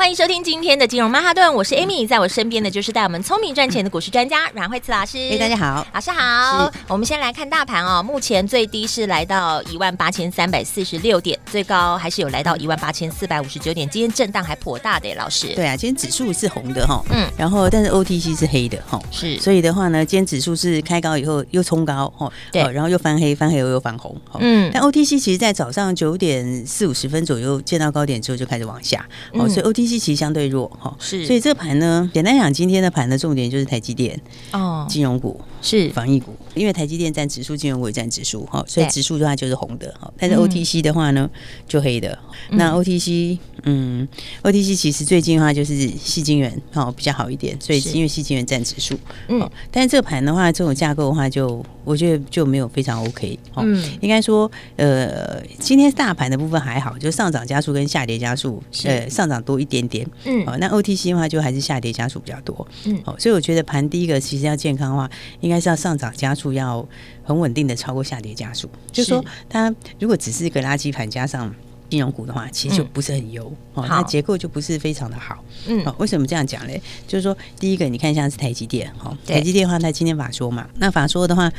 [0.00, 5.18] 欢迎收听今天的金融曼哈顿，我是 Amy，在我身边的就是带我们聪明赚钱的股市专家阮慧慈老师。
[5.30, 6.72] 哎，大家好，老师好。
[6.88, 13.86] 我们先来看大盘哦，目前最低是来到一万八千三百四十六点，最高还是有来到一万八千四百五十九点。
[13.90, 15.48] 今天震荡还颇大的，老师。
[15.48, 19.38] 对啊，今天指数是红的哈，嗯，然后但是 OTC 是黑的哈，是。
[19.38, 24.70] 所以的话呢，今天指数是开高以后又冲高哈，对，然后又翻黑，翻黑又又翻红，嗯。
[24.72, 30.68] 但 OTC 其实在早上九点四五十分左右见到高点之后就开始往下，哦，所以 OTC 其实相对弱。
[30.78, 34.18] 哈，是，所以这个盘呢，简单讲，今天的盘的重点就是台积电
[34.52, 35.88] 哦，金融股是。
[35.90, 41.28] 防疫股，因为台积电占指数，金融股也占指数，哈，所以指数的话就是红的，哈，但是 OTC 的话呢
[41.66, 42.18] 就黑的，
[42.50, 43.38] 那 OTC。
[43.64, 44.08] 嗯
[44.42, 66.86] ，OTC 其实最近的话就是矽晶圆哦比较好一点，所以因为矽晶元占指数，嗯，但是这个盘的话，这种架构的话就，就我觉得就没有非常 OK，嗯，应该说，呃，今天大盘的部分还好，就上涨加速跟下跌加速，呃，上涨多一点点点，嗯，哦，那 OTC 的话就还是下跌加速比较多，嗯，哦，所以我觉得盘第一个其实要健康的话，应该是要上涨加速要
[67.22, 71.54] 很稳定的超过下跌加速，就是说它如果只是一个垃圾盘加上。
[71.90, 75.44] 金融股的话，其实就不是很优、嗯、哦，它结构就不是非常的好。
[75.66, 76.80] 嗯，哦，为什么这样讲嘞？
[77.06, 81.50] 就是说，第一个，你看像是台积电，哈、哦，台积电的话，它今天法说嘛，那法说的话，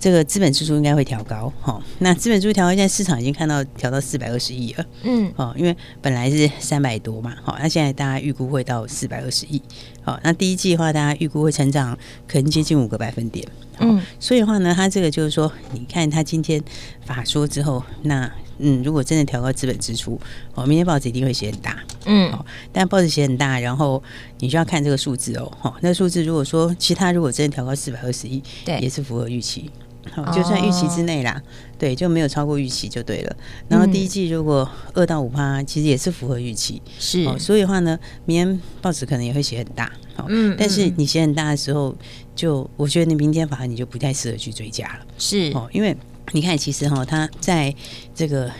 [0.00, 9.60] 这个资本支出应该会调高，哈、哦，那资本支出调高，现在市场已经看到调到四百二十亿了，嗯，哦，因为本来是三百多嘛，好、哦，那现在大家预估会到四百二十亿，
[10.02, 11.96] 好、哦，那第一季的话，大家预估会成长
[12.26, 13.46] 可能接近五个百分点，
[13.78, 16.62] 哦、嗯，所以的话呢，它这个就是说，你看它今天
[17.04, 18.30] 法说之后，那。
[18.58, 20.18] 嗯，如果真的调高资本支出，
[20.54, 24.02] 哦，明天报纸一定会写很大，嗯，哦，但报纸写很大，然后
[24.38, 29.70] 你就要看这个数字哦，哈，那数字如果说其他如果真的调高四百二十亿，对，也是符合预期，
[30.10, 31.42] 好，就算预期之内啦，
[31.78, 33.36] 对，就没有超过预期就对了。
[33.68, 41.94] 然后第一季如果二到五趴，其实也是符合预期，是，哦，所以的话呢，明天报纸可能也会写很大，好，嗯，但是你写很大的时候，
[42.34, 45.94] 就我觉得你明天反而你就不太适合去追加了，是，哦，因为。
[46.32, 47.74] 你看，其实哈，它在
[48.14, 48.50] 这个。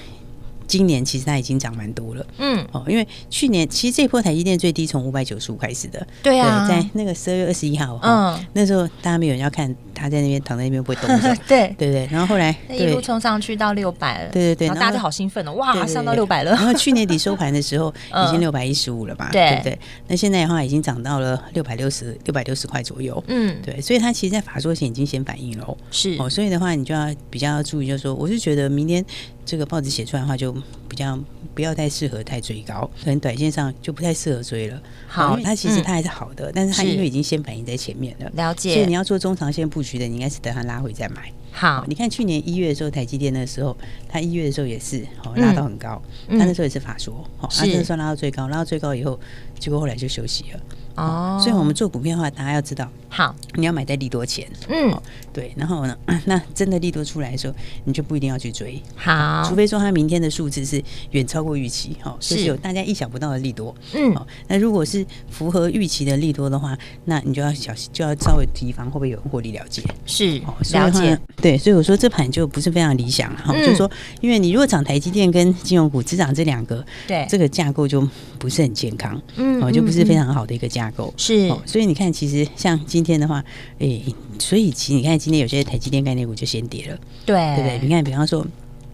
[0.68, 11.74] 今年其实它已经涨蛮多了，嗯，哦，因为去年其实这波台积电最低从五百九十五开始的，对啊，在那个十二月二十一号，嗯，那时候大家没有人要看他在那边躺在那边不会动的， 对。
[11.78, 17.92] 对对，然后后来一路冲上去到六百了，对对对，然后大家就好兴奋哦，哇，上到六百了，然后去年底收盘的时候
[18.26, 19.78] 已经六百一十五了吧，对不对？
[20.08, 26.16] 那现在的话已经涨到了六百六十六百六十块左右，嗯，对，所以它其实，在法说前已经先反应了，是。
[26.18, 29.04] 哦，所以的话你就要比较注意，就是说，我是觉得明天。
[29.48, 30.52] 这个报纸写出来的话，就
[30.88, 31.16] 比较
[31.54, 34.82] 不要太适合太追高，可能短线上就不太适合追了。
[35.06, 38.74] 好，它其实它还是好的，嗯、但是它因为已经先反应在前面了，了解。
[38.74, 41.32] 所以你要做中长线布局的，你应该是等它拉回再买。
[41.52, 43.74] 好，你看去年一月的时候，台积电的时候，
[44.08, 49.18] 它一月的时候也是哦拉到很高，它、嗯、那时候也是法说，哦，它那时候拉到最高，拉到最高以后，
[49.58, 50.60] 结果后来就休息了。
[50.96, 54.92] 哦，所以我们做股票的话，大家要知道，好，你要买在利多前，嗯，
[55.32, 62.44] 对，然后呢， 那真的利多出来的时候，你就不一定要去追，好，除非说它明天的数字是远超过预期，哈，是。
[62.46, 70.40] 有大家意想不到的利多，嗯，好，那如果是符合预期的利多的话，那你就要小心，就要稍微提防会不会有获利了结，是，
[70.72, 73.90] 了解，对，所以我说这盘就不是非常理想了，哈，就是说，
[74.20, 78.00] 因为你如果涨台积电跟金融股只涨这两个，对，这个架构就
[78.38, 80.85] 不是很健康，嗯，哦，就不是非常好的一个架。
[81.16, 83.44] 是、哦，所以你看，其实像今天的话，
[83.78, 87.80] 诶、欸，所以其实你看今天有些台积电概念股就先跌了，对，对不对？
[87.82, 88.46] 你看，比方说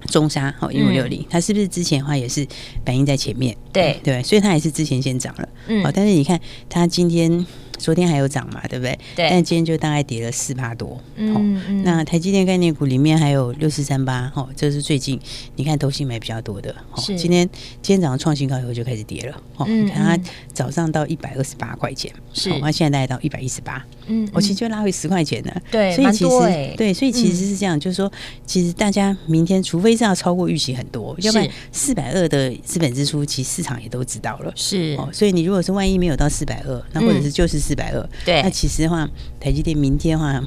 [0.06, 2.46] 中沙，好一五六零，它是不是之前的话也是
[2.84, 3.56] 反映在前面？
[3.72, 7.46] 对对，所以它也是之前先涨了，嗯，但是你看它今天。
[7.82, 8.96] 昨天还有涨嘛，对不对？
[9.16, 9.28] 对。
[9.28, 10.98] 但今天就大概跌了四八多。
[11.16, 11.82] 嗯嗯。
[11.82, 15.20] 那台积电概念股里面还有六四三八，哦，这是最近
[15.56, 16.72] 你看投信买比较多的。
[16.96, 17.18] 是。
[17.18, 17.48] 今天
[17.82, 19.42] 今天早上创新高以后就开始跌了。
[19.56, 19.66] 哦。
[19.66, 22.50] 你看它早上到一百二十八块钱，是。
[22.60, 23.84] 它现在大概到一百一十八。
[24.06, 24.28] 嗯。
[24.32, 25.62] 我其实就拉回十块钱了。
[25.70, 25.92] 对。
[25.96, 28.10] 所以其实对，所以其实是这样，就是说，
[28.46, 34.52] 其实大家明天除非是要超过预期很多，要不然四百二的资本支出，其实市场也都知道了。
[34.54, 34.94] 是。
[34.98, 37.74] 哦，所以你如果是万一没有到四百二，那或者是就是四。
[37.74, 39.08] 四百二，对，那其实的话，
[39.40, 40.46] 台积电明天的话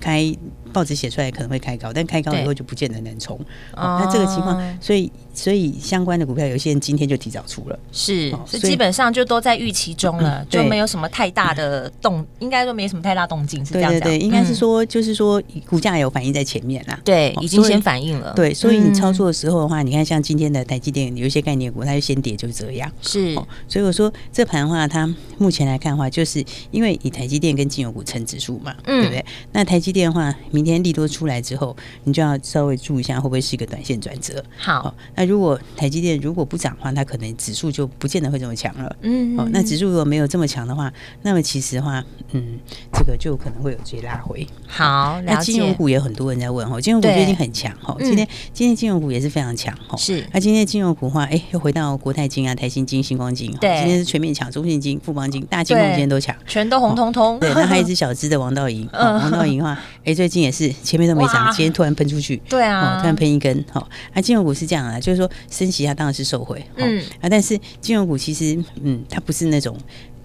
[0.00, 0.36] 开
[0.78, 3.36] 报纸写出来可能会开高，但开高以后就不见得能冲。
[3.74, 14.00] 哦，那这个情况，所以所以相关的股票，有些人今天就提早出了，是，所以基本上就都在预期中了，就没有什么太大的动，应该说没什么太大动静，是这样讲。
[14.02, 18.32] 对对对，应该是说就是说股价有反应在前面啦，对，已经先反应了。
[18.36, 22.88] 对，所以你操作的时候的话，你看像今天的台积电有一些概念股，它就先跌，就这样。
[23.02, 23.34] 是，
[23.66, 29.24] 所以我说这盘的话，它目前来看的话，就是因为以台积电跟金融股成指数嘛，对不对？
[29.52, 34.42] 那台积电的话，明天利多出来之后，你就要稍微注意一下，会不会是一个短线转折？
[34.56, 38.96] 好，那如果台积电如果不涨的话，它可能指数就不见得会这么强了。
[39.02, 40.92] 嗯，哦，那指数如果没有这么强的话，
[41.22, 42.58] 那么其实的话，嗯，
[42.92, 44.46] 这个就可能会有这些拉回。
[44.66, 49.96] 好，那金融股也有很多人在问哈，金融股最近很强哈，今天今天金融股也是非常强哈。
[49.96, 53.50] 是，那今天金融股的话，哎，又回到国泰金啊、台新金、星光金。
[53.60, 57.38] 对，今天是全面强，中信金、富邦金、大金融今天都强，全都红彤彤。
[57.38, 62.36] 对，那还有一只小只的王道银， 王道银的话，哎，最近也是前面都没涨，今天突然喷出去。
[62.48, 63.64] 对啊，突然喷一根。
[63.70, 66.64] 好，那金融股是这样啊，就是说升息它当然是受惠。
[66.76, 69.76] 嗯，啊，但是金融股其实，嗯，它不是那种。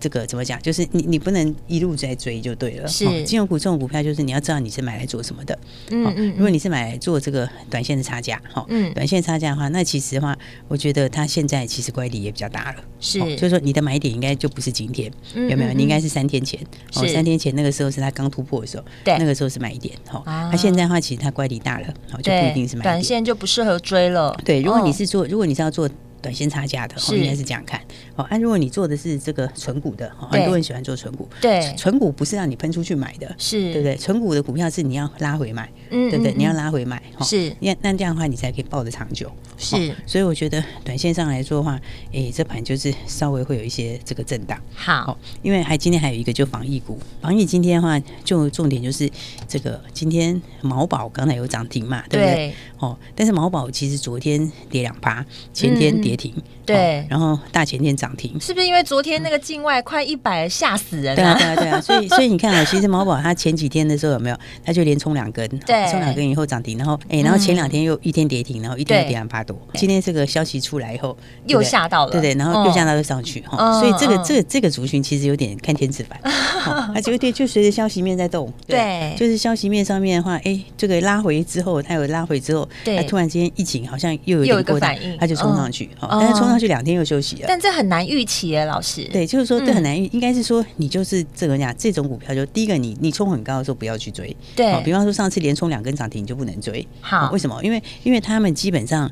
[0.03, 0.61] 这个怎么讲？
[0.61, 2.87] 就是你你不能一路在追就对了。
[2.89, 5.57] 是金融股这种股票，就是你要知道你是买来做什么的。
[5.91, 6.33] 嗯嗯。
[6.35, 12.83] 如果你是买来做这个短线的差价，哈，嗯，短线差价的话，那其实的话，我觉得它现在其实乖离也比较大了。
[12.99, 15.71] 是，就是说你的买点应该就不是今天，有没有？
[15.71, 16.59] 你应该是三天前。
[16.95, 19.95] 哦，三天前那个时候是它刚突破的时候，对，那个时候是买点。
[20.05, 20.21] 哈，
[20.51, 22.93] 那现在的话，其实它乖离大了，好，就不一定是买点。
[22.95, 24.37] 短线就不适合追了。
[24.43, 25.89] 对，如果你是做，如果你是要做。
[26.23, 27.79] 短线差价的，哦，应该是这样看。
[28.15, 31.27] 哦，那如果你做的是这个纯股的，很多人喜欢做纯股。
[31.41, 33.97] 对，纯股不是让你喷出去买的，是对不对？
[33.97, 36.33] 纯股的股票是你要拉回买，对不对？
[36.37, 37.53] 你要拉回买，是。
[37.59, 39.29] 那那这样的话，你才可以抱得长久。
[39.57, 41.77] 是，所以我觉得短线上来说的话，
[42.13, 44.57] 哎，这盘就是稍微会有一些这个震荡。
[44.73, 49.09] 好，因为还今天还有一个就防疫股，防疫今天的话就重点就是
[49.47, 52.53] 这个今天毛宝刚才有涨停嘛，对不对？
[52.79, 56.12] 哦，但是毛宝其实昨天跌两趴，前天跌。
[56.15, 56.33] 停
[56.65, 61.15] 对，然后大前天涨停，是不是因为昨天那个境外快一百吓死人？
[61.15, 71.17] 对啊，对啊，对啊，所以所以你看啊， 其实毛宝它前几天的时候有没有，它就连冲两根， 对，冲两根以后涨停，然后哎，然后前两天又一天跌停，然后一天跌两八多，今天这个消息出来以后
[71.47, 76.19] 又吓到了，对对，然后又吓到又上去哈，所以这个这个这个族群其实有点看天吃饭，
[76.93, 86.53] 它就对，就随着消息面在动，对，就是消息面上面的话，哎，这个拉回之后，它有拉回之后，对，突然之间疫情好像又有一个反应，它就冲上去，但是冲。
[86.53, 89.03] 上去两天又休息了，但这很难预期耶，老师。
[89.05, 94.35] 对，就是说这很难预，应该是说你就是这个讲这种股票，就第一个你你冲很高的时候不要去追。
[94.55, 96.87] 对，比方说上次连冲两根涨停你就不能追。
[97.01, 97.59] 好，为什么？
[97.63, 99.09] 因为因为他们基本上。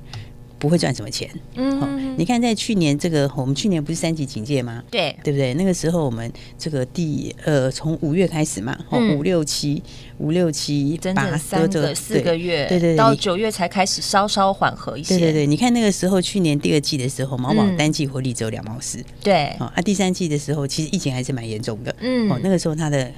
[0.61, 1.27] 不会赚什么钱。
[1.55, 4.83] 嗯，你看，在去年这个，我们去年不是三级警戒吗？
[4.91, 5.55] 对，对不对？
[5.55, 8.77] 那个时候我们这个第呃，从五月开始嘛，
[9.17, 9.81] 五六七
[10.19, 15.17] 五六七八三个四个月，对对，到九月才开始稍稍缓和一些。
[15.17, 19.03] 对对对，你看那个时候，去年第二季的时候，毛宝单季获利只有两毛四。
[19.23, 21.95] 对，啊，第三季的时候，其实疫情还是蛮严重的。
[22.01, 23.11] 嗯，哦，那个时候它的。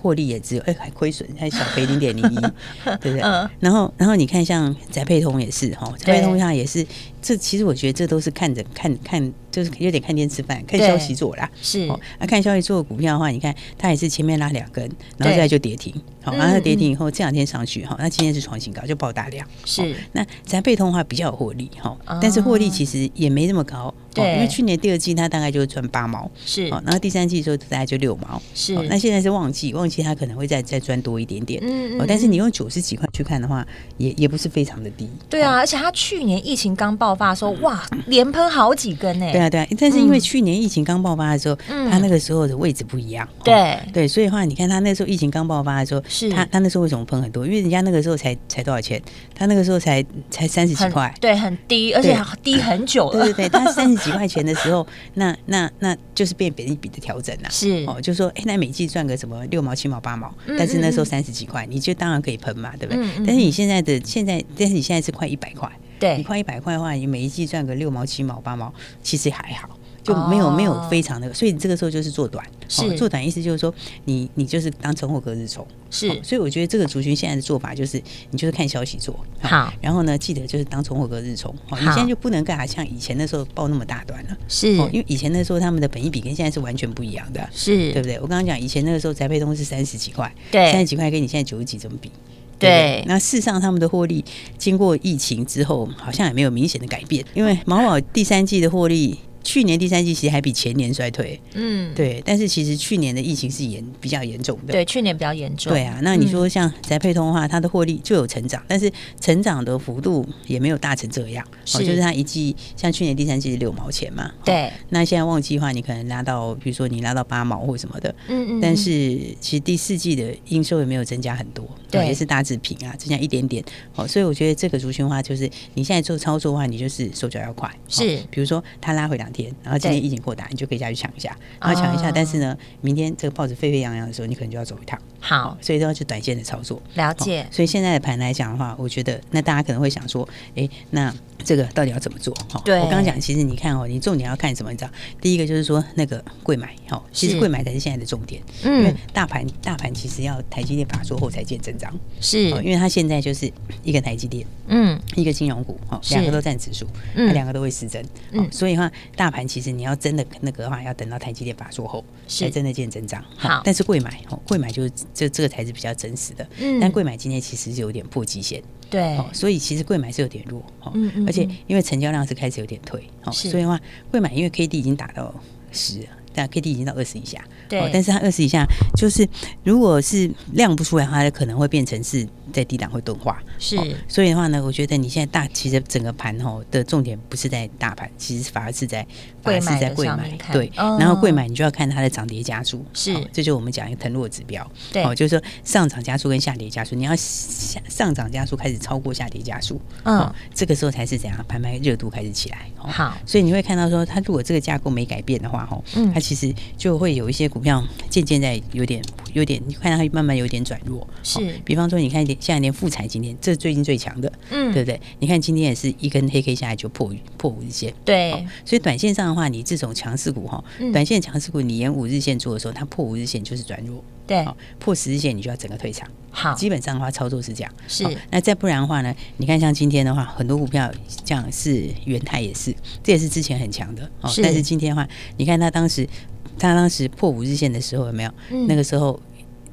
[0.00, 2.36] 获利也只有哎，还亏损，还小赔零点零一，
[3.00, 3.20] 对不对？
[3.58, 6.86] 然后，然后你看，像翟佩通也是哈，翟佩通他也是。
[7.22, 11.50] 这其实我觉得这都是看着看看，就是有点看天吃饭，看消息做啦。
[11.62, 14.84] 是哦，那看消息做股票的话，你看它也是前面拉两根，
[15.16, 15.94] 然后现在就跌停。
[16.22, 19.46] 好，然后跌停以后这两天上去哈，那今天是创新高，就爆大量。
[19.64, 23.94] 是那咱被通的话比较有获利哈，但是获利其实也没那么高。
[24.12, 28.42] 对，因为去年第二季它大概就赚八毛，是哦，然后第三季的时候大概就六毛。
[28.54, 31.62] 是那现在是旺季，旺季它可能会再再赚多一点点。
[31.62, 32.04] 嗯嗯。
[32.08, 33.64] 但是你用九十几块去看的话，
[33.98, 35.08] 也也不是非常的低。
[35.30, 39.30] 对啊，而且它去年疫情刚爆发的时候哇，连喷好几根呢。
[39.30, 39.66] 对啊，对啊。
[39.78, 41.56] 但是因为去年疫情刚爆发的时候，
[41.90, 43.26] 他那个时候的位置不一样。
[43.44, 47.46] 对对，所以的话，你看他那时候疫情刚爆发的时候，是他他那时候为什么喷很多？
[47.46, 49.00] 因为人家那个时候才才多少钱？
[49.34, 53.24] 他那个时候才才三十几块，对，很低，而且低很久了。
[53.24, 57.48] 对对对，它三十几 块钱的时候，那那那就是变本益比的调整了。
[57.50, 63.04] 是哦，就说哎，那每季赚个什么六毛、七毛、八毛，但是那时候三十几块，你就当然可以喷嘛，对不对？
[63.18, 65.70] 但是你现在的现在，但是你现在是快一百块。
[65.98, 68.72] 对，你快一百块的话，你每一季赚个六毛、七毛、八毛，
[69.02, 69.68] 其实还好，
[70.02, 73.74] 就没有、哦、没有非常的，所以你这个时候就是做短，是、哦、做短意思就是说，
[74.04, 78.00] 你你就是当存货隔日冲，是、哦，所以我觉得这个族群现在的做法就是，
[78.30, 87.86] 你就是看消息做，好，然后呢，记得就是当存货隔日冲，好、哦，你现在就不能干啥像以前那时候报那么大段了，是、哦，因为以前那时候他们的本益比跟现在是完全不一样的，是。
[87.92, 88.16] 对不对？
[88.16, 92.10] 我刚刚讲以前那个时候宅配通是三十几块，对，三十几块跟你现在九十几怎么比？
[92.58, 94.24] 对，对，那事实上他们的获利
[94.56, 97.24] 经过疫情之后，好像也没有明显的改变。
[97.34, 102.20] 因为毛宝第三季的获利去年第三季其实还比前年衰退，嗯，对。
[102.26, 105.72] 但是其实去年的疫情是严比较严重的，对，去年比较严重。
[105.72, 114.68] 对啊，那你说像宅配通的话，它的获利就有成长，但是成长的幅度也没有大成这样，是，就是它一季像去年第三季是六毛钱嘛，对。
[114.88, 118.60] 那现在旺季的话，你可能拉到，比如说你拉到八毛或什么的，嗯嗯。
[118.60, 123.64] 但是其实第四季的营收也没有增加很多，对，也是大致平啊，增加一点点。
[123.94, 128.18] 哦，所以我觉得这个族群的话，就是你现在做操作的话，你就是手脚要快，是。
[128.30, 132.10] 比如说它拉回两天，然后今天疫情扩大，你就可以下去抢一下，然后抢一下。
[132.10, 134.98] 但是呢，明天这个报纸沸沸扬扬的时候，你可能就要走一趟。
[135.20, 136.80] 好，所以都要去短线的操作。
[136.94, 137.46] 了解。
[137.50, 141.12] 所以现在的盘来讲的话，我觉得那大家可能会想说，哎，那。
[141.44, 142.34] 这个到底要怎么做？
[142.50, 144.72] 哈，对，我刚刚讲，其实你看哦，你重点要看什么？
[144.72, 144.90] 你知道，
[145.20, 148.42] 第一个就是说那个柜买，哈，其实柜买才是现在的重点。
[148.64, 153.48] 嗯，因为大盘大盘其实要台积电法说后才见真章，是，因为它现在就是
[153.84, 163.24] 一个台积电，嗯，一个金融股，哈，两个都占指数，嗯，两个都会失真，嗯，所以的话，大盘其实你要真的那个的话，要等到台积电法说后，才真的见增长。
[163.36, 166.46] 好，但是贵买，哦，贵买就是这这个才是比较真实的。
[166.58, 168.62] 嗯，但贵买今天其实是有点破极限。
[168.88, 170.62] 对，所以其实贵买是有点弱，
[170.94, 173.80] 嗯嗯，而且因为成交量是开始有点退，哦所以的话
[174.10, 175.34] 贵买因为 K D 已经打到
[175.72, 176.08] 十了。
[176.36, 179.26] 但 K D 已经到二十以下，对，但是它二十以下，就是
[179.64, 183.76] 如果是量不出来的话，它可能会变成是在低档会钝化，是。
[184.06, 189.06] 所以的话呢，我觉得你现在大其实整个盘吼的重点不是在大盘，其实反而是在
[189.42, 190.70] 反而是在贵买，对。
[190.76, 193.14] 然后贵买你就要看它的涨跌加速，是。
[193.32, 203.16] 这就是我们讲一个腾落指标，对，就是说上涨加速跟下跌加速，你要上上涨家数开始超过下跌加速，嗯，这个时候才是怎样盘卖热度开始起来，好。
[203.24, 206.20] 所以你会看到说，它如果这个架构没改变的话，吼，嗯，它。
[206.26, 207.80] 其实就会有一些股票
[208.10, 209.00] 渐渐在有点
[209.36, 211.06] 有点，你看到它慢慢有点转弱。
[211.22, 214.98] 是，比方说你看现在连富彩今天这是最近最强的，嗯，对不对？
[215.18, 217.92] 你看今天也是一根黑 K 下来就破破五日线。
[218.02, 218.32] 对，
[218.64, 224.02] 所以短线上的话，你这种强势股哈，短线强势股你沿五日线做的时候，它破五日线就是转弱。
[224.26, 224.44] 对，
[224.78, 226.08] 破十日线你就要整个退场。
[226.30, 227.72] 好，基本上的话操作是这样。
[227.86, 229.14] 是，那再不然的话呢？
[229.36, 230.90] 你看像今天的话，很多股票
[231.26, 232.74] 这样是元泰也是，
[233.04, 234.02] 这也是之前很强的。
[234.22, 236.08] 哦，但是今天的话，你看它当时。
[236.58, 238.30] 他当时破五日线的时候有没有？
[238.50, 239.20] 嗯、那个时候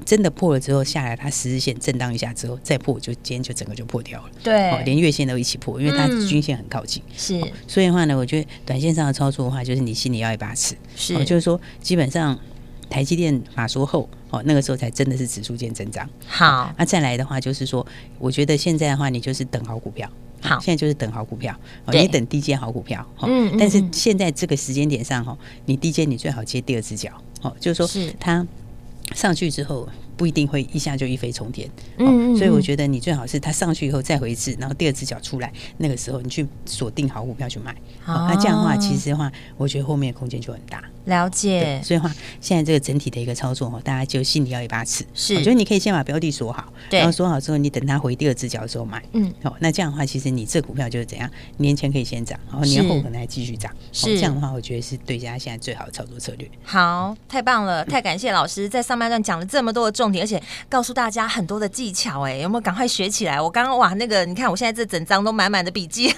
[0.04, 4.30] 真的破了之后下来，它十日线震荡一下之后再破，就今天就整个就破掉了。
[4.42, 7.02] 对，哦，连月线都一起破，因为它均线很靠近。
[7.08, 10.76] 嗯、是、哦，所以的话呢，我觉得短线上的操作的话，就是你心里要一把尺。
[10.94, 12.38] 是、哦，就是说基本上
[12.90, 16.06] 台积电法说后，哦，那个时候才真的是指数见增长。
[16.26, 17.86] 好，那、啊、再来的话就是说，
[18.18, 20.10] 我觉得现在的话，你就是等好股票。
[20.44, 22.02] 好，现在就是等好股票，对。
[22.02, 27.10] 你等低阶好股票，嗯，但是现在这个时间点上哈，你低阶你最好接第二只脚，
[27.42, 28.14] 哦，就是说是。
[28.20, 28.46] 它
[29.14, 29.88] 上去之后。
[30.16, 31.68] 不一定会一下就一飞冲天，
[31.98, 37.74] 嗯，所以我觉得你最好是它上去以后再回一次，然后第二只脚出来，那个时候你去锁定好股票去买，
[38.06, 40.82] 那这样的话，其实的话，我觉得后面的空间就很大。
[41.04, 45.04] 了解，所以的话，现在这个整体的一个操作，大家就心里要一把尺。
[45.12, 51.28] 是，我觉得你可以先把标的锁好，然后锁好之后，你等它回第二只脚的时候买，嗯，哦，那这样的话，其实你这股票就是怎样，
[51.58, 54.14] 年前可以先涨，然后年后可能还继续涨，是。
[54.14, 56.48] 这样的话，我觉得是对家现在最好的操作策略。
[56.62, 63.40] 好，太棒了，太感谢老师在上半段讲了这么多的重重点，而且告诉大家很多的技巧，哎，有没有赶快学起来？
[63.40, 66.14] 我刚刚哇，那个你看，我现在这整张都满满的笔记，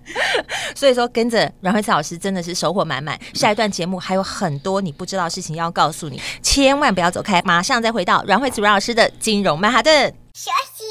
[0.76, 3.18] 所以说跟着阮慧慈老师真的是收获满满。
[3.32, 10.12] 下一段节目还有很多你不知道的事情要告诉你，千万不要走开，马上再回到阮慧慈阮老师的金融曼哈顿。
[10.34, 10.84] 休息，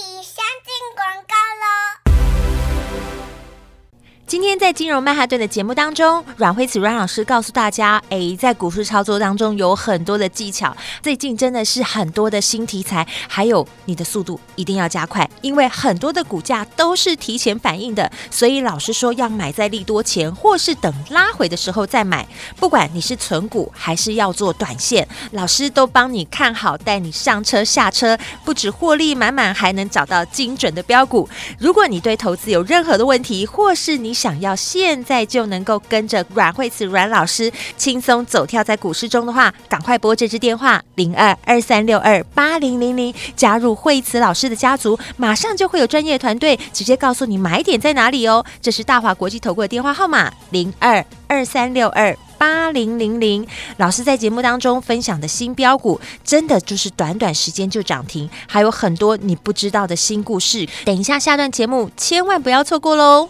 [4.26, 10.76] 今天在金融曼哈顿的节目当中，阮慧慈阮老师告诉大家，诶，在股市操作当中有很多的技巧。
[11.04, 18.10] 最近真的是很多的新题材，还有你的速度一定要加快，因为很多的股价都是提前反应的。
[18.32, 22.26] 所以老师说要买在利多前，或是等拉回的时候再买。
[22.56, 31.30] 不管你是存股还是要做短线，老师都帮你看好，带你上车下车，不止获利满满，还能找到精准的标股。
[31.60, 48.46] 如果你对投资有任何的问题，或是你想要现在就能够跟着阮慧慈阮老师轻松走跳在股市中的话，赶快拨这支电话零二二三六二八零零零，加入慧慈老师的家族，马上就会有专业团队直接告诉你买点在哪里哦。
[48.62, 53.48] 这是大华国际投顾的电话号码零二二三六二八零零零。
[53.78, 60.68] 老师在节目当中分享的新标股，真的就是短短时间就涨停，还有很多你不知道的新故事。
[60.86, 63.30] 等一下下段节目千万不要错过喽。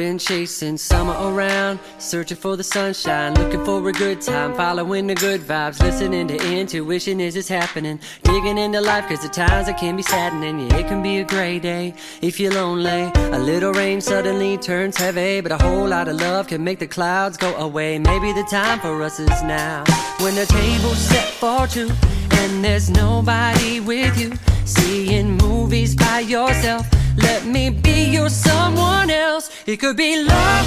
[0.00, 5.14] Been chasing summer around, searching for the sunshine, looking for a good time, following the
[5.14, 7.20] good vibes, listening to intuition.
[7.20, 10.88] As it's happening, digging into life cause the times it can be saddening, yeah it
[10.88, 11.92] can be a gray day
[12.22, 16.46] if you're lonely, a little rain suddenly turns heavy, but a whole lot of love
[16.46, 19.84] can make the clouds go away, maybe the time for us is now,
[20.20, 21.90] when the table's set for two,
[22.32, 24.32] and there's nobody with you,
[24.64, 29.50] seeing movies by yourself, let me be your someone else.
[29.66, 30.66] It could be love,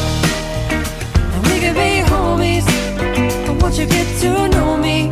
[1.33, 2.65] and we could be homies.
[3.45, 5.09] But won't you get to know me?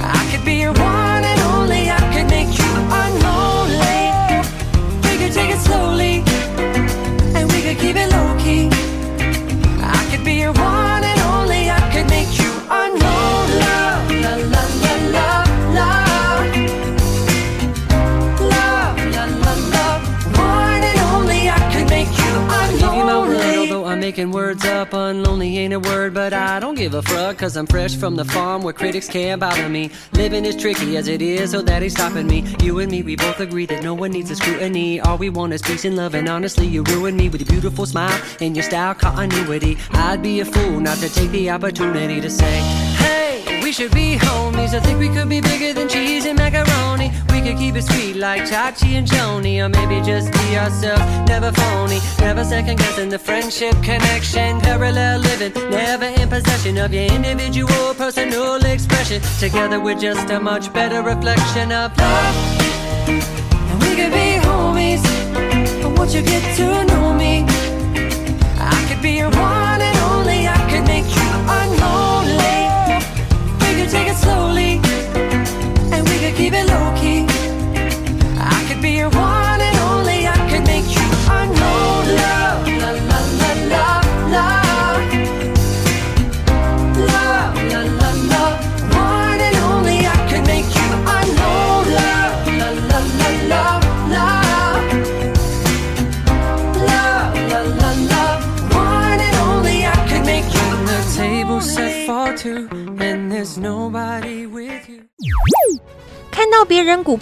[0.00, 1.90] I could be your one and only.
[1.90, 2.70] I could make you
[3.02, 4.02] unlonely.
[5.04, 6.24] We could take it slowly,
[7.36, 8.71] and we could keep it low key.
[24.52, 24.90] Words up.
[24.90, 27.38] Unlonely ain't a word, but I don't give a fuck.
[27.38, 29.90] Cause I'm fresh from the farm where critics can't bother me.
[30.12, 32.44] Living is tricky as it is, so that ain't stopping me.
[32.62, 35.00] You and me, we both agree that no one needs a scrutiny.
[35.00, 37.86] All we want is peace and love, and honestly, you ruin me with your beautiful
[37.86, 39.78] smile and your style continuity.
[39.92, 42.58] I'd be a fool not to take the opportunity to say,
[42.98, 44.74] Hey, we should be homies.
[44.74, 47.12] I think we could be bigger than cheese and macaroni.
[47.30, 51.52] We could keep it sweet like Chachi and Joni, or maybe just be ourselves, never
[51.52, 57.94] phony, never second guessing the friendship connection, parallel living, never in possession of your individual
[57.94, 59.22] personal expression.
[59.38, 62.71] Together we're just a much better reflection of love.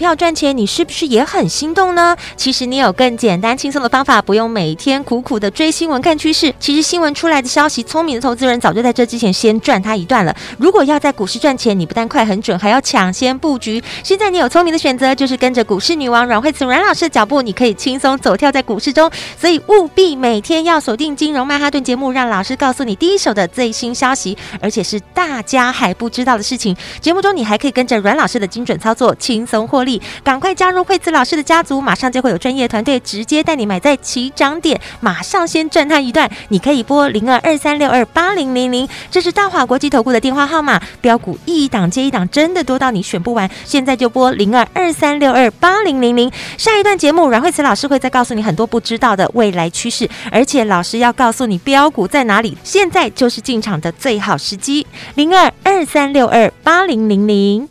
[0.01, 2.17] 票赚钱，你是不是也很心动呢？
[2.35, 6.55] 其实你有更简单轻松的方法，不用每天苦苦的追新闻看趋势。
[6.59, 10.35] 其实新闻出来的消息，聪明的投资人早就在这之前先赚它一段了。
[10.57, 13.83] 如果要在股市赚钱，你不但快很准，还要抢先布局。
[14.03, 19.11] 现在你有聪明的选择，就是跟着股市女王阮慧慈阮老师的脚步，你可以轻松走跳在股市中。
[19.39, 26.75] 所以务必每天要锁定金融曼哈顿节目，让老师告诉你第一手的最新消息，而且是大家还不知道的事情。
[27.03, 29.11] 节目中你还可以跟着阮老师的精准操作。
[29.19, 29.90] 轻松获利。
[30.23, 36.31] 赶快加入惠子老师的家族，马上就会有专业团队直接带你买在起涨点，马上先赚它一段。
[36.49, 40.81] 你可以拨零二二三六二八零零零，这是大华国际投顾的电话号码。
[41.01, 43.49] 标股一档接一档，真的多到你选不完。
[43.65, 46.31] 现在就拨零二二三六二八零零零。
[46.59, 54.87] 下一段节目，阮惠慈老师会再告诉你很多不知道的未来趋势，而且老师要告诉你标股在哪里，现在就是进场的最好时机。
[55.15, 57.69] 零二二三六二八零零零。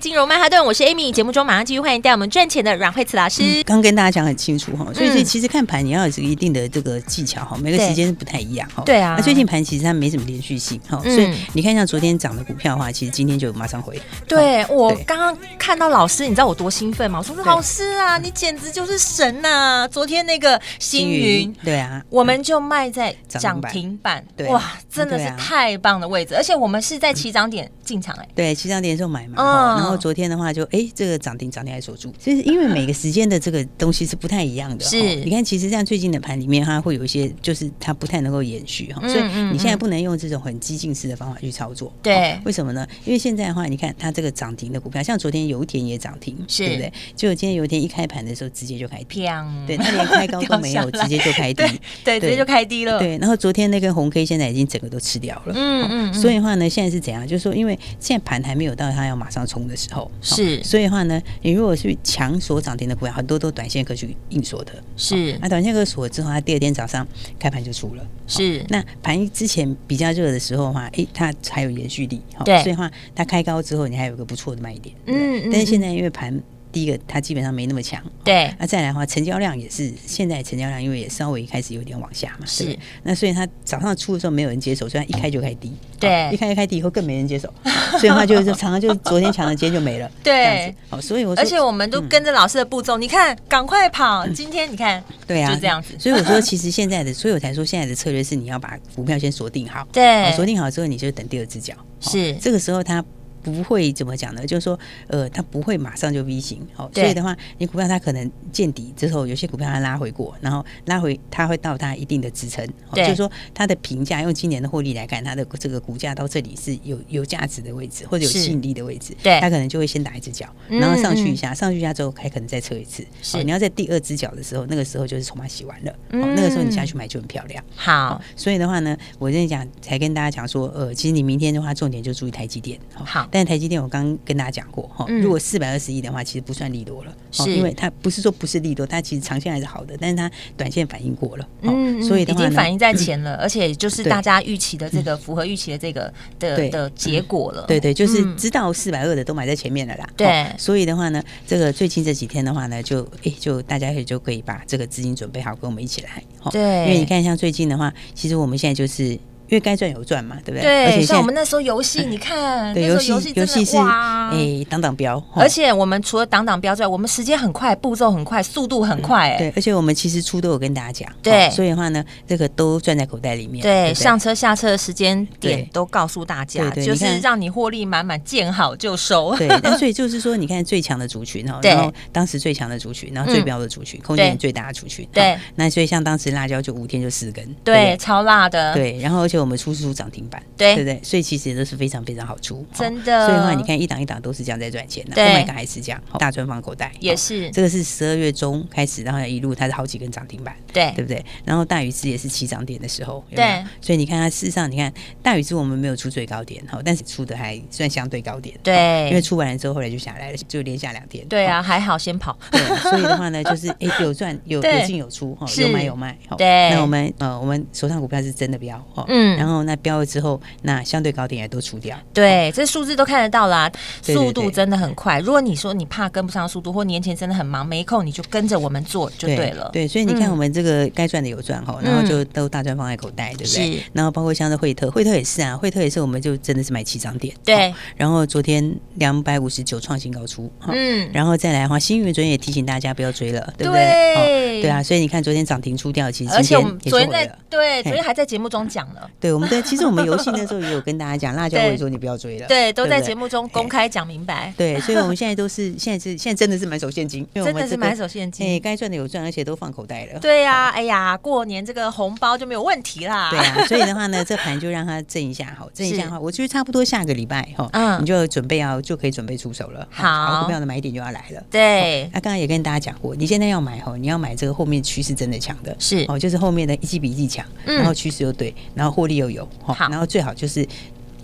[0.00, 1.12] 金融曼哈顿，我是 Amy。
[1.12, 3.62] 节目中马上继续欢迎带我们赚钱的阮慧慈老师。
[3.64, 8.82] 刚、嗯、跟大家讲很清楚哈，所以其实看盘你要有一定的这个技巧哈，每个时间不太一样哈。
[8.86, 14.00] 对啊，那最近盘其实它没什么连续性哈，所以你看像昨天涨的股票的话，其实今天就马上回。
[14.26, 17.18] 对我刚刚看到老师，你知道我多兴奋吗？
[17.18, 19.88] 我说老师啊，你简直就是神呐、啊！
[19.88, 30.60] 昨天那个星云，对啊，我们就卖在涨停板，对，哇，真的是太棒的位置，而且我们是在起涨点进场哎，对，起涨点的时候买嘛，然后昨天的话就。
[30.70, 34.84] 哎，这个涨停涨停还锁住，其实因为每个时间的这个东西是不太一样的。
[34.84, 41.92] 是，你看，其实像最近的盘里面，它会有一些，就是它不太能够延续哈，所以你现在不能用这种很激进式的方法去操作。
[42.02, 42.86] 对，为什么呢？
[43.04, 46.92] 因为现在的话，你看它这个涨停的股票，像昨天油田也涨停，是对不对？
[47.16, 49.26] 就今天油田一开盘的时候， 直接就开低，
[49.66, 51.64] 对，它连开高都没有，直接就开低，
[52.04, 52.98] 对，直接就开低了。
[53.00, 55.54] 对，然后昨天那根红 K 现在已经整个都吃掉了。
[55.56, 56.14] 嗯嗯。
[56.14, 57.26] 所以的话呢，现在是怎样？
[57.26, 61.20] 就是说，因为现在盘还没有到它要马上冲的时候，是，所以的话呢。
[61.42, 65.36] 你如果是强锁涨停的股票，很多都短线可去硬锁的，是。
[65.40, 67.06] 那短线可锁之后，它第二天早上
[67.38, 68.64] 开盘就出了，是。
[68.68, 72.62] 那盘之前比较热的时候的话，哎，它还有延续力，对。
[72.62, 75.48] 所以的话，它开高之后，你还有个不错的卖点，嗯。
[75.50, 76.40] 但是现在因为盘。
[76.72, 78.52] 第一个，它基本上没那么强，对。
[78.58, 82.76] 那再来的话，成交量也是现在成交量，因为也稍微开始有点往下嘛，是。
[83.02, 86.30] 那所以它早上出的时候没有人接手，所以它一开就开低，对。
[86.32, 87.52] 一开就开低以后更没人接手，
[87.98, 90.74] 所以的话就是 常常就是昨天强的今天就没了， 对。
[90.88, 95.94] 好，所以我，而且我们都跟着老师的步骤，你看，赶快跑，今天你看， 对啊，就这样子。
[95.98, 100.32] 所以我说，其实现在的，所以我才说现在的策略是你要把股票先锁定好，对。
[100.36, 102.32] 锁定好之后，你就等第二只脚，是。
[102.34, 103.04] 这个时候它。
[103.42, 104.46] 不会怎么讲呢？
[104.46, 126.20] 就是说，呃，它不会马上就 V 型，好、哦，所以的话，你股票它可能见底之后，有些股票它拉回过，然后拉回它会到它一定的支撑，哦、就是说它的评价用今年的获利来看，它的这个股价到这里是有有价值的位置或者有吸引力的位置，对，它可能就会先打一只脚，然后上去一下，嗯嗯上去一下之后还可能再测一次，是、哦，你要在第二只脚的时候，那个时候就是筹码洗完了，嗯。
[126.22, 134.00] 哦，那个时候你下去买就很漂亮，好、哦，所以的话呢，我跟你讲，才跟大家讲说，呃，其实你明天的话，重点就注意台积电，哦、好，但是台积电我刚。
[134.24, 137.54] 跟大家讲过哈，如果四百二十亿的话，其实不算利多了，是。
[137.54, 159.18] 因为它不是说不是利多，它其实长线还是好的，但是它短线反应过了，嗯，所以已经反应在前了，而且就是大家预期的这个符合预期的这个的的结果了，对对，就是知道四百二的都买在前面了啦，对，所以的话呢，这个最近这几天的话呢，就哎就大家也就可以把这个资金准备好，跟我们一起来，对，因为你看像最近的话，其实我们现在就是。
[159.50, 160.62] 因为该赚有赚嘛，对不对？
[160.62, 165.20] 对，而且像我们那时候游戏，你看，对，游戏游戏是哎，挡挡标。
[165.34, 169.38] 而且我们除了挡挡标之外，我们时间很快，步骤很快，速度很快，哎。
[169.38, 173.60] 对，而且我们其实出都有跟大家讲，对，所以的话呢，这个都赚在口袋里面。
[173.60, 179.34] 对，上车下车的时间点都告诉大家，就是让你获利满满，见好就收。
[179.36, 185.36] 对，那所以就是说，你看最强的族群 哈，然后当时最强的族群，然后最标的族群，空间最大的族群，对。
[185.56, 188.72] 那所以像当时辣椒就五天就四根，对，超辣的。
[188.74, 189.39] 对，然后就。
[189.39, 191.00] 且我们出是出涨停板，对对不对？
[191.02, 193.26] 所以其实也都是非常非常好出，真的。
[193.26, 195.22] 所以的话，你看一档一档都是这样在赚钱的。
[195.22, 197.50] Oh my God，还是这样，大赚放口袋也是。
[197.50, 201.24] 这个是十二月中开始，然后一路它是好几根涨停板，对对不对？
[201.44, 203.64] 然后大宇资也是起涨点的时候，对。
[203.80, 209.08] 所以你看它事实上，你看大宇资我们没有出最高点哈，但是出的还算相对高点，对。
[209.08, 211.26] 因为出完了之后，后来就下来了，就连下两天。
[211.28, 212.36] 对啊，还好先跑。
[212.50, 216.16] 对，所以的话呢，就是 哎有赚有有进有出哈，有买有卖。
[216.36, 216.70] 对。
[216.70, 219.29] 那我们呃我们手上股票是真的飙哈，嗯。
[219.36, 221.96] 然后那标了之后，那相对高点也都出掉。
[222.12, 223.70] 对，这数字都看得到啦，
[224.02, 225.20] 速度真的很快。
[225.20, 229.70] 如果你说你怕跟不上速度，或年前真的很忙没空，你就跟着我们做就对了。
[229.72, 233.72] 对，所以你看我们这个该赚的有赚哈，然后就都大赚放在口袋，对不对？
[233.76, 233.82] 是。
[233.92, 237.34] 然后包括像是惠特，惠特也是啊，惠特也是我们就真的是买起涨点。
[237.44, 237.72] 对。
[237.96, 241.08] 然后昨天两百五十九创新高出，嗯。
[241.12, 244.14] 然后再来的话，星云昨天也提醒大家不要追了，对不对？
[244.16, 244.62] 对。
[244.62, 249.10] 对啊，所以你看昨天涨停出掉，其实而且我们昨天在对昨天还在节目中讲了。
[249.20, 254.52] 对，我们在，其实我们游戏那时候也有跟大家讲， 辣椒我也说你不要追了，对，都在节目中公开讲明白。
[254.56, 260.18] 对，所以我们现在都是现在是现在真的是满手现金，真的是满手现金，哎，该赚的有赚，而且都放口袋了。
[260.20, 263.30] 对呀，哎呀，过年这个红包就没有问题啦。
[263.30, 269.86] 对啊，所以的话呢，这盘就让它震一下，好，震一下的话，我觉得差不多下个礼拜哈，嗯，你就准备要就可以准备出手了。
[269.90, 271.42] 好，股票的买点就要来了。
[271.50, 280.66] 对，那刚刚也跟大家讲过，你现在要买哈，你要买这个后面趋势真的强的，是哦，就是后面的一季比一季强，然后趋势又对，然后获又有，好，然后最好就是。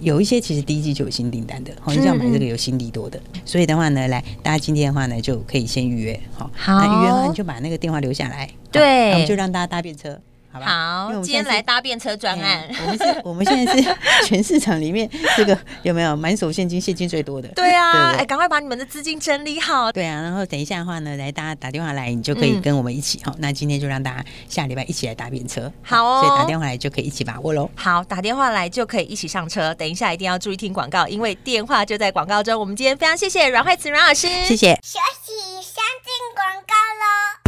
[0.03, 3.19] 有一些其实第一季就有新订单的，好，你就要买这个有新利多的。
[3.47, 10.21] 所以的话呢，来，大家今天的话呢，就可以先预约，好，那预约完就把那个电话留下来，对，我们就让大家搭便车。
[10.65, 12.69] 好，今天来搭便车专案。
[12.81, 17.49] 我们是，我们现在是全市场里面这个有没有满手现金，现金最多的？
[17.49, 19.91] 对啊，哎，赶快把你们的资金整理好。
[19.93, 23.21] 对啊，然后等一下的话呢，来大家打电话来，你就可以跟我们一起。
[23.25, 25.73] 好，那今天就让大家下礼拜一起来搭便车。
[25.83, 27.69] 好哦，所以打电话来就可以一起把握喽。
[27.75, 29.75] 好，打电话来就可以一起上车。
[29.75, 32.59] 等一下一定要注意听广告，因为电话就在广告中。
[32.59, 34.75] 我们今天非常谢谢阮慧慈阮老师，谢谢。
[34.83, 37.46] 休息，先进广告喽。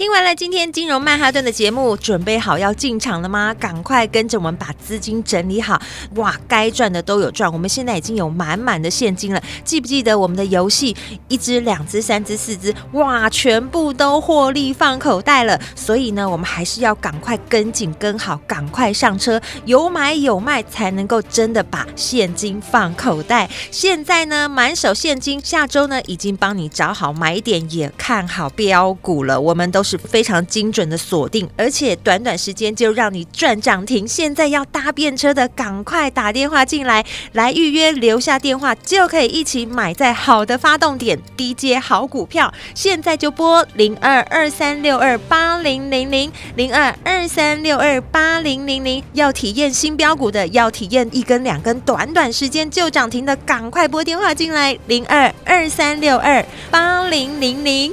[0.00, 3.54] 听完了今天金融曼哈顿的节目，准备好要进场了吗？
[3.60, 5.78] 赶快跟着我们把资金整理好。
[6.14, 9.42] 哇，该赚的都有赚，我们现在已经有满满的现金了。
[9.62, 10.96] 记不记得我们的游戏
[11.28, 15.60] 一只、两只、三只、四只，哇，全部都获利放口袋了。
[15.76, 23.50] 所以呢，我们还是要赶快跟紧跟好，赶快上车，有买有卖，才能够真的把现金放口袋。
[23.70, 29.38] 现在呢，满手现金，下周呢已经帮你找好买点，也看好标股了。
[29.38, 30.00] 我们都是。
[30.10, 34.08] 非常精准的锁定，而且短短时间就让你赚涨停。
[34.08, 42.52] 现在要搭便车的，赶快打电话进来，来预约，留下电话就可以一起买在好的发动点，低接好股票。
[42.74, 49.04] 现在就拨零二二三六二八零零零零二二三六二八零零零。
[49.12, 57.92] 要体验新标股的，要体验一根两根短短时间就涨停的，赶快拨电话进来，零二二三六二八零零零。